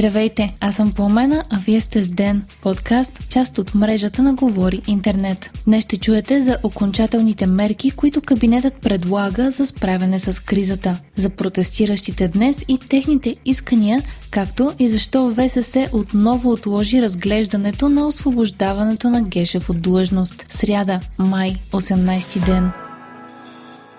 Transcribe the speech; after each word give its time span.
Здравейте, 0.00 0.54
аз 0.60 0.76
съм 0.76 0.92
Пламена, 0.92 1.44
а 1.50 1.58
вие 1.58 1.80
сте 1.80 2.02
с 2.02 2.08
Ден, 2.08 2.44
подкаст, 2.62 3.28
част 3.28 3.58
от 3.58 3.74
мрежата 3.74 4.22
на 4.22 4.34
Говори 4.34 4.82
Интернет. 4.88 5.50
Днес 5.64 5.84
ще 5.84 5.98
чуете 5.98 6.40
за 6.40 6.58
окончателните 6.62 7.46
мерки, 7.46 7.90
които 7.90 8.22
кабинетът 8.22 8.74
предлага 8.74 9.50
за 9.50 9.66
справяне 9.66 10.18
с 10.18 10.42
кризата, 10.42 10.98
за 11.16 11.30
протестиращите 11.30 12.28
днес 12.28 12.64
и 12.68 12.78
техните 12.78 13.36
искания, 13.44 14.02
както 14.30 14.72
и 14.78 14.88
защо 14.88 15.34
ВСС 15.34 15.88
отново 15.92 16.50
отложи 16.50 17.02
разглеждането 17.02 17.88
на 17.88 18.06
освобождаването 18.06 19.10
на 19.10 19.22
Гешев 19.22 19.70
от 19.70 19.80
длъжност. 19.80 20.46
Сряда, 20.48 21.00
май, 21.18 21.54
18 21.72 22.44
ден. 22.46 22.89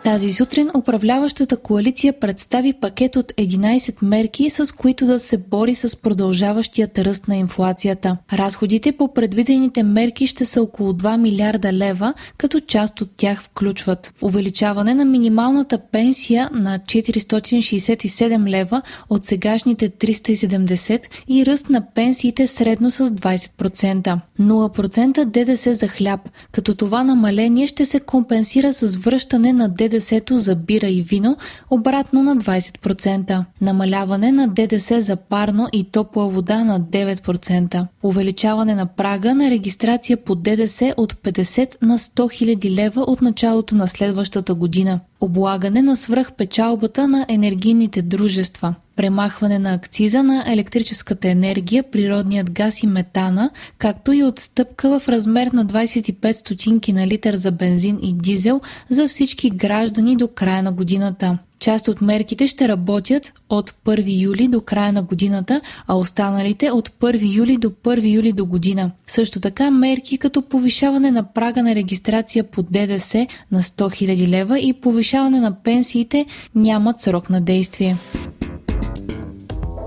Тази 0.04 0.34
сутрин 0.34 0.70
управляващата 0.78 1.58
коалиция 1.58 2.20
представи 2.20 2.74
пакет 2.74 3.16
от 3.16 3.32
11 3.32 3.96
мерки, 4.02 4.50
с 4.50 4.76
които 4.76 5.06
да 5.06 5.20
се 5.20 5.38
бори 5.38 5.76
с 5.76 6.02
продължаващият 6.02 7.00
ръст 7.00 7.28
на 7.28 7.36
инфлацията. 7.36 8.18
Разходите 8.34 8.92
по 8.92 9.14
предвидените 9.14 9.84
мерки 9.84 10.28
ще 10.28 10.46
са 10.46 10.62
около 10.62 10.94
2 10.94 11.18
милиарда 11.18 11.74
лева, 11.74 12.14
като 12.38 12.60
част 12.60 13.02
от 13.02 13.10
тях 13.18 13.44
включват 13.44 14.14
увеличаване 14.22 14.94
на 14.94 15.06
минималната 15.06 15.80
пенсия 15.92 16.50
на 16.54 16.80
467 16.80 18.50
лева 18.50 18.82
от 19.10 19.26
сегашните 19.26 19.90
370 19.90 21.02
и 21.28 21.46
ръст 21.46 21.70
на 21.70 21.86
пенсиите 21.96 22.48
средно 22.48 22.92
с 22.92 23.10
20%. 23.10 24.20
0% 24.40 25.26
ДДС 25.26 25.74
за 25.74 25.88
хляб, 25.88 26.30
като 26.52 26.76
това 26.76 27.04
намаление 27.04 27.68
ще 27.68 27.86
се 27.86 28.00
компенсира 28.00 28.74
с 28.74 28.96
връщане 28.96 29.54
на 29.54 29.70
ДДС 29.70 29.91
ДДС 29.92 30.38
за 30.38 30.56
бира 30.56 30.88
и 30.88 31.02
вино 31.02 31.38
обратно 31.70 32.24
на 32.24 32.38
20%, 32.38 33.46
намаляване 33.62 34.32
на 34.32 34.48
ДДС 34.48 35.02
за 35.02 35.16
парно 35.16 35.68
и 35.74 35.84
топла 35.84 36.30
вода 36.30 36.64
на 36.64 36.82
9%, 36.82 37.88
увеличаване 38.04 38.76
на 38.76 38.86
прага 38.86 39.36
на 39.36 39.50
регистрация 39.50 40.18
по 40.18 40.36
ДДС 40.36 40.94
от 40.98 41.14
50 41.14 41.78
на 41.82 42.00
100 42.00 42.56
000 42.56 42.76
лева 42.76 43.02
от 43.02 43.22
началото 43.22 43.76
на 43.76 43.88
следващата 43.88 44.54
година, 44.54 45.00
облагане 45.22 45.82
на 45.82 45.96
свръхпечалбата 45.96 47.08
на 47.08 47.26
енергийните 47.30 48.02
дружества, 48.02 48.76
премахване 48.96 49.60
на 49.60 49.74
акциза 49.74 50.24
на 50.24 50.44
електрическата 50.48 51.30
енергия, 51.30 51.84
природният 51.92 52.52
газ 52.52 52.84
и 52.84 52.88
метана, 52.88 53.50
както 53.78 54.14
и 54.14 54.24
отстъпка 54.24 55.00
в 55.00 55.10
размер 55.10 55.48
на 55.48 55.66
25 55.66 56.32
стотинки 56.32 56.94
на 56.94 57.08
литър 57.08 57.36
за 57.36 57.52
бензин 57.52 58.00
и 58.04 58.14
дизел 58.14 58.62
за 58.90 59.08
всички 59.08 59.50
граждани 59.50 60.16
до 60.16 60.28
края 60.28 60.64
на 60.64 60.72
годината. 60.72 61.38
Част 61.62 61.88
от 61.88 62.02
мерките 62.02 62.48
ще 62.48 62.68
работят 62.68 63.34
от 63.50 63.74
1 63.86 64.22
юли 64.22 64.48
до 64.48 64.62
края 64.62 64.94
на 64.94 65.04
годината, 65.04 65.62
а 65.88 65.96
останалите 65.96 66.72
от 66.72 66.90
1 66.90 67.36
юли 67.36 67.58
до 67.58 67.70
1 67.70 68.14
юли 68.16 68.32
до 68.32 68.46
година. 68.46 68.92
Също 69.08 69.40
така 69.40 69.72
мерки 69.72 70.18
като 70.18 70.42
повишаване 70.42 71.12
на 71.12 71.24
прага 71.34 71.64
на 71.64 71.76
регистрация 71.76 72.44
по 72.44 72.64
ДДС 72.64 73.28
на 73.52 73.64
100 73.64 74.06
000 74.06 74.28
лева 74.28 74.60
и 74.60 74.74
повишаване 74.74 75.40
на 75.40 75.64
пенсиите 75.64 76.26
нямат 76.56 77.00
срок 77.00 77.30
на 77.30 77.42
действие. 77.42 77.98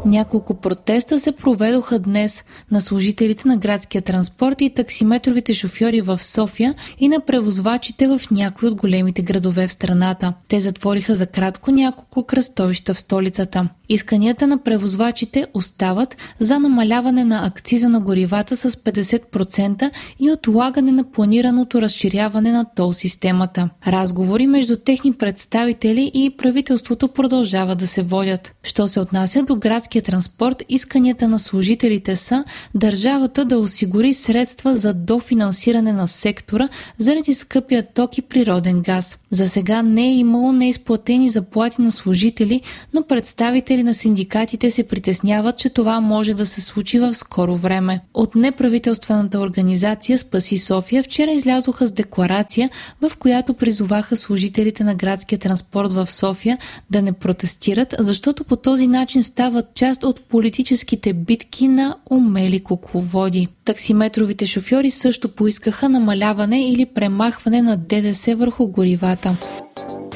Няколко 0.07 0.55
протеста 0.55 1.19
се 1.19 1.33
проведоха 1.33 1.99
днес 1.99 2.45
на 2.71 2.81
служителите 2.81 3.49
на 3.49 3.57
градския 3.57 4.03
транспорт 4.03 4.61
и 4.61 4.75
таксиметровите 4.75 5.55
шофьори 5.55 6.01
в 6.01 6.19
София 6.23 6.75
и 6.99 7.09
на 7.09 7.21
превозвачите 7.21 8.09
в 8.09 8.21
някои 8.31 8.69
от 8.69 8.75
големите 8.75 9.23
градове 9.23 9.69
в 9.69 9.73
страната. 9.73 10.33
Те 10.49 10.61
затвориха 10.61 11.15
за 11.15 11.27
кратко 11.27 11.71
няколко 11.71 12.25
кръстовища 12.25 12.95
в 12.95 13.01
столицата. 13.01 13.69
Исканията 13.89 14.47
на 14.47 14.59
превозвачите 14.59 15.47
остават 15.55 16.17
за 16.41 16.59
намаляване 16.59 17.25
на 17.25 17.47
акциза 17.47 17.89
на 17.89 18.01
горивата 18.01 18.57
с 18.57 18.71
50% 18.71 19.91
и 20.21 20.31
отлагане 20.31 20.93
на 20.93 21.05
планираното 21.05 21.83
разширяване 21.83 22.53
на 22.53 22.65
тол 22.77 22.93
системата. 22.93 23.71
Разговори 23.87 24.47
между 24.47 24.77
техни 24.77 25.13
представители 25.13 26.11
и 26.15 26.31
правителството 26.39 27.09
продължават 27.09 27.79
да 27.79 27.87
се 27.87 28.03
водят. 28.03 28.55
Що 28.63 28.89
се 28.89 29.01
отнася 29.01 29.43
до 29.43 29.57
градския 29.57 30.03
транспорт, 30.03 30.63
исканията 30.69 31.29
на 31.29 31.39
служителите 31.39 32.17
са 32.17 32.45
държавата 32.75 33.45
да 33.45 33.59
осигури 33.59 34.15
средства 34.15 34.77
за 34.77 34.95
дофинансиране 34.95 35.93
на 35.93 36.09
сектора 36.09 36.69
заради 36.99 37.35
скъпия 37.35 37.87
ток 37.95 38.19
и 38.19 38.23
природен 38.23 38.83
газ. 38.83 39.19
За 39.31 39.49
сега 39.49 39.83
не 39.83 40.07
е 40.07 40.15
имало 40.15 40.53
неизплатени 40.53 41.29
заплати 41.29 41.83
на 41.83 41.93
служители, 41.93 42.61
но 42.95 43.03
представители 43.03 43.74
представители 43.75 43.83
на 43.83 43.95
синдикатите 43.95 44.71
се 44.71 44.89
притесняват, 44.89 45.59
че 45.59 45.71
това 45.71 46.01
може 46.01 46.35
да 46.35 46.47
се 46.47 46.61
случи 46.61 46.99
в 46.99 47.15
скоро 47.15 47.57
време. 47.57 48.01
От 48.15 48.35
неправителствената 48.35 49.41
организация 49.41 50.19
Спаси 50.19 50.59
София 50.59 51.03
вчера 51.03 51.31
излязоха 51.31 51.87
с 51.87 51.93
декларация, 51.93 52.71
в 53.01 53.13
която 53.19 53.55
призоваха 53.55 54.17
служителите 54.17 54.85
на 54.85 54.95
градския 54.95 55.39
транспорт 55.39 55.93
в 55.93 56.07
София 56.07 56.59
да 56.91 57.03
не 57.03 57.13
протестират, 57.13 57.95
защото 57.99 58.45
по 58.45 58.57
този 58.57 58.87
начин 58.87 59.23
стават 59.23 59.75
част 59.75 60.05
от 60.05 60.21
политическите 60.21 61.13
битки 61.13 61.69
на 61.69 61.97
умели 62.11 62.61
кукловоди. 62.61 63.49
Таксиметровите 63.65 64.47
шофьори 64.47 64.91
също 64.91 65.29
поискаха 65.29 65.89
намаляване 65.89 66.69
или 66.71 66.87
премахване 66.87 67.63
на 67.63 67.77
ДДС 67.77 68.37
върху 68.37 68.67
горивата. 68.67 69.37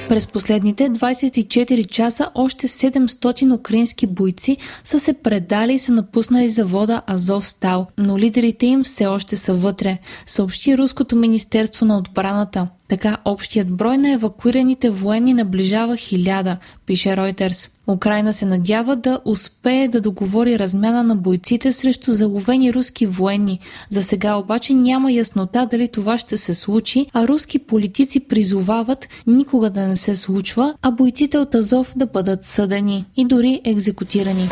През 0.09 0.27
последните 0.27 0.91
24 0.91 1.87
часа 1.87 2.31
още 2.35 2.69
700 2.69 3.55
украински 3.55 4.07
бойци 4.07 4.57
са 4.85 5.01
се 5.01 5.23
предали 5.23 5.73
и 5.75 5.79
са 5.79 5.93
напуснали 5.93 6.49
завода 6.49 7.03
Азов 7.07 7.49
Стал, 7.49 7.87
но 7.99 8.19
лидерите 8.19 8.67
им 8.67 8.85
все 8.85 9.07
още 9.07 9.37
са 9.37 9.55
вътре, 9.55 9.99
съобщи 10.27 10.79
Руското 10.79 11.17
министерство 11.17 11.87
на 11.87 11.99
отбраната. 11.99 12.69
Така 12.89 13.17
общият 13.25 13.69
брой 13.69 13.99
на 13.99 14.13
евакуираните 14.13 14.91
военни 14.91 15.35
наближава 15.35 15.97
хиляда, 15.97 16.57
пише 16.87 17.09
Reuters. 17.09 17.71
Украина 17.87 18.33
се 18.33 18.47
надява 18.47 18.97
да 18.97 19.21
успее 19.25 19.89
да 19.89 20.01
договори 20.01 20.59
размяна 20.59 21.03
на 21.03 21.17
бойците 21.17 21.73
срещу 21.73 22.13
заловени 22.13 22.75
руски 22.75 23.07
военни. 23.07 23.61
За 23.91 24.03
сега 24.03 24.37
обаче 24.37 24.75
няма 24.75 25.13
яснота 25.13 25.69
дали 25.71 25.89
това 25.89 26.19
ще 26.19 26.37
се 26.37 26.55
случи, 26.55 27.07
а 27.13 27.29
руски 27.29 27.59
политици 27.59 28.29
призовават 28.29 29.09
никога 29.27 29.71
да 29.71 29.89
не 29.89 29.97
се 29.97 30.17
случва, 30.17 30.75
а 30.83 30.91
бойците 30.91 31.39
от 31.39 31.55
Азов 31.55 31.93
да 31.97 32.07
бъдат 32.07 32.45
съдени 32.45 33.05
и 33.17 33.25
дори 33.25 33.61
екзекутирани. 33.65 34.49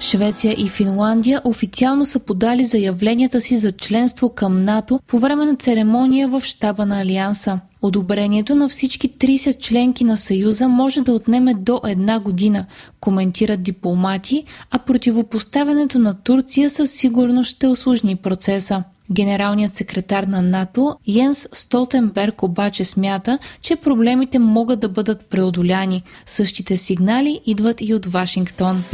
Швеция 0.00 0.54
и 0.58 0.68
Финландия 0.68 1.40
официално 1.44 2.04
са 2.04 2.18
подали 2.18 2.64
заявленията 2.64 3.40
си 3.40 3.56
за 3.56 3.72
членство 3.72 4.28
към 4.28 4.64
НАТО 4.64 5.00
по 5.06 5.18
време 5.18 5.46
на 5.46 5.56
церемония 5.56 6.28
в 6.28 6.40
щаба 6.44 6.86
на 6.86 7.00
Алианса. 7.00 7.60
Одобрението 7.82 8.54
на 8.54 8.68
всички 8.68 9.12
30 9.12 9.58
членки 9.58 10.04
на 10.04 10.16
Съюза 10.16 10.68
може 10.68 11.00
да 11.00 11.12
отнеме 11.12 11.54
до 11.54 11.80
една 11.86 12.20
година, 12.20 12.66
коментират 13.00 13.62
дипломати, 13.62 14.44
а 14.70 14.78
противопоставянето 14.78 15.98
на 15.98 16.14
Турция 16.22 16.70
със 16.70 16.90
сигурност 16.90 17.50
ще 17.50 17.66
осложни 17.66 18.16
процеса. 18.16 18.84
Генералният 19.12 19.74
секретар 19.74 20.24
на 20.24 20.42
НАТО 20.42 20.96
Йенс 21.06 21.48
Столтенберг 21.52 22.42
обаче 22.42 22.84
смята, 22.84 23.38
че 23.62 23.76
проблемите 23.76 24.38
могат 24.38 24.80
да 24.80 24.88
бъдат 24.88 25.26
преодоляни. 25.26 26.02
Същите 26.26 26.76
сигнали 26.76 27.40
идват 27.46 27.80
и 27.80 27.94
от 27.94 28.06
Вашингтон. 28.06 28.84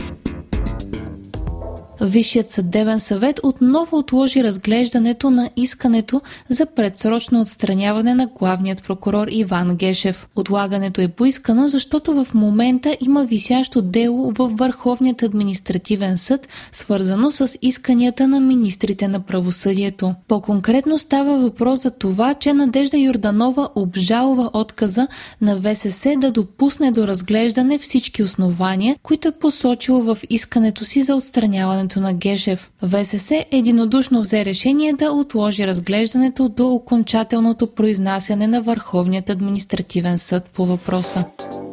Висшият 2.00 2.50
съдебен 2.50 3.00
съвет 3.00 3.40
отново 3.42 3.96
отложи 3.96 4.44
разглеждането 4.44 5.30
на 5.30 5.50
искането 5.56 6.20
за 6.48 6.66
предсрочно 6.66 7.40
отстраняване 7.40 8.14
на 8.14 8.26
главният 8.26 8.82
прокурор 8.82 9.28
Иван 9.30 9.76
Гешев. 9.76 10.28
Отлагането 10.36 11.00
е 11.00 11.08
поискано, 11.08 11.68
защото 11.68 12.24
в 12.24 12.34
момента 12.34 12.96
има 13.00 13.24
висящо 13.24 13.82
дело 13.82 14.32
в 14.38 14.48
Върховният 14.48 15.22
административен 15.22 16.18
съд, 16.18 16.48
свързано 16.72 17.30
с 17.30 17.58
исканията 17.62 18.28
на 18.28 18.40
министрите 18.40 19.08
на 19.08 19.20
правосъдието. 19.20 20.14
По-конкретно 20.28 20.98
става 20.98 21.38
въпрос 21.38 21.82
за 21.82 21.90
това, 21.90 22.34
че 22.34 22.52
Надежда 22.52 22.98
Йорданова 22.98 23.68
обжалва 23.74 24.50
отказа 24.52 25.06
на 25.40 25.60
ВСС 25.60 26.14
да 26.16 26.30
допусне 26.30 26.90
до 26.90 27.06
разглеждане 27.06 27.78
всички 27.78 28.22
основания, 28.22 28.96
които 29.02 29.28
е 29.28 29.32
посочила 29.32 30.14
в 30.14 30.18
искането 30.30 30.84
си 30.84 31.02
за 31.02 31.14
отстраняването 31.14 31.83
изслушването 31.84 32.00
на 32.00 32.12
Гешев. 32.12 32.70
ВСС 32.82 33.44
единодушно 33.50 34.20
взе 34.20 34.44
решение 34.44 34.92
да 34.92 35.12
отложи 35.12 35.66
разглеждането 35.66 36.48
до 36.48 36.68
окончателното 36.68 37.66
произнасяне 37.66 38.46
на 38.46 38.62
Върховният 38.62 39.30
административен 39.30 40.18
съд 40.18 40.44
по 40.54 40.66
въпроса. 40.66 41.24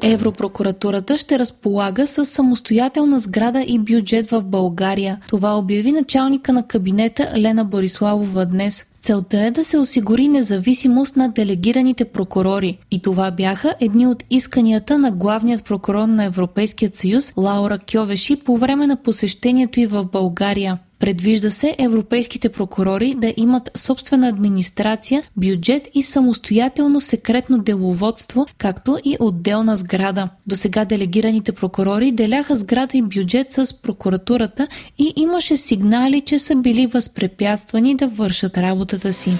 Европрокуратурата 0.03 1.17
ще 1.17 1.39
разполага 1.39 2.07
с 2.07 2.25
самостоятелна 2.25 3.19
сграда 3.19 3.61
и 3.67 3.79
бюджет 3.79 4.29
в 4.29 4.41
България. 4.41 5.19
Това 5.29 5.57
обяви 5.57 5.91
началника 5.91 6.53
на 6.53 6.67
кабинета 6.67 7.33
Лена 7.37 7.65
Бориславова 7.65 8.45
днес. 8.45 8.85
Целта 9.01 9.41
е 9.41 9.51
да 9.51 9.63
се 9.63 9.77
осигури 9.77 10.27
независимост 10.27 11.15
на 11.15 11.29
делегираните 11.29 12.05
прокурори. 12.05 12.77
И 12.91 13.01
това 13.01 13.31
бяха 13.31 13.75
едни 13.79 14.07
от 14.07 14.23
исканията 14.29 14.97
на 14.97 15.11
главният 15.11 15.65
прокурор 15.65 16.07
на 16.07 16.23
Европейският 16.23 16.95
съюз 16.95 17.33
Лаура 17.37 17.79
Кьовеши 17.91 18.35
по 18.35 18.57
време 18.57 18.87
на 18.87 18.95
посещението 18.95 19.79
и 19.79 19.85
в 19.85 20.05
България. 20.05 20.79
Предвижда 21.01 21.49
се 21.49 21.75
европейските 21.79 22.49
прокурори 22.49 23.15
да 23.17 23.33
имат 23.37 23.71
собствена 23.75 24.27
администрация, 24.27 25.23
бюджет 25.37 25.87
и 25.93 26.03
самостоятелно 26.03 27.01
секретно 27.01 27.57
деловодство, 27.57 28.45
както 28.57 28.97
и 29.05 29.17
отделна 29.19 29.75
сграда. 29.75 30.29
До 30.47 30.55
сега 30.55 30.85
делегираните 30.85 31.51
прокурори 31.51 32.11
деляха 32.11 32.55
сграда 32.55 32.97
и 32.97 33.01
бюджет 33.01 33.51
с 33.51 33.81
прокуратурата 33.81 34.67
и 34.97 35.13
имаше 35.15 35.57
сигнали, 35.57 36.21
че 36.21 36.39
са 36.39 36.55
били 36.55 36.87
възпрепятствани 36.87 37.95
да 37.95 38.07
вършат 38.07 38.57
работата 38.57 39.13
си. 39.13 39.37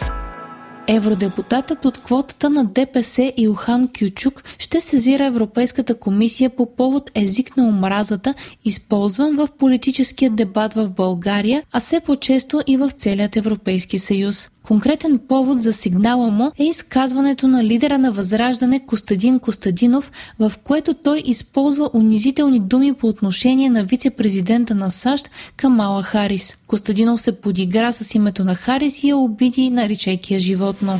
Евродепутатът 0.88 1.86
от 1.86 1.98
квотата 1.98 2.50
на 2.50 2.66
ДПС 2.66 3.34
Илхан 3.38 3.90
Кючук 4.00 4.44
ще 4.60 4.82
сезира 4.82 5.26
Европейската 5.26 6.00
комисия 6.00 6.50
по 6.50 6.76
повод 6.76 7.12
език 7.16 7.58
на 7.58 7.64
омразата, 7.64 8.34
използван 8.66 9.36
в 9.36 9.48
политическия 9.60 10.30
дебат 10.30 10.74
в 10.74 10.90
България, 10.90 11.64
а 11.72 11.80
все 11.80 12.00
по-често 12.00 12.62
и 12.68 12.78
в 12.78 12.90
целият 12.90 13.36
Европейски 13.36 13.98
съюз. 13.98 14.50
Конкретен 14.64 15.20
повод 15.28 15.62
за 15.62 15.74
сигнала 15.74 16.32
му 16.32 16.52
е 16.60 16.64
изказването 16.64 17.48
на 17.48 17.64
лидера 17.64 17.98
на 17.98 18.12
Възраждане 18.12 18.86
Костадин 18.86 19.40
Костадинов, 19.40 20.12
в 20.40 20.54
което 20.64 20.94
той 20.94 21.22
използва 21.26 21.90
унизителни 21.94 22.60
думи 22.60 22.94
по 22.94 23.08
отношение 23.08 23.70
на 23.70 23.84
вице-президента 23.84 24.76
на 24.76 24.92
САЩ 24.92 25.30
Камала 25.58 26.04
Харис. 26.04 26.56
Костадинов 26.68 27.22
се 27.22 27.42
подигра 27.42 27.92
с 27.92 28.16
името 28.16 28.44
на 28.44 28.56
Харис 28.56 29.04
и 29.04 29.08
я 29.10 29.18
обиди, 29.18 29.70
наричайки 29.70 30.34
я 30.34 30.40
животно. 30.40 31.00